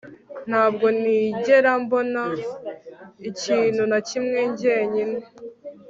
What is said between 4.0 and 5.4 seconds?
kimwe njyenyine